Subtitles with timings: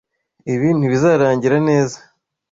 [0.53, 1.97] Ibi ntibizarangira neza.